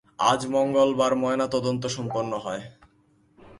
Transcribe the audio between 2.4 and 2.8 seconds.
হয়।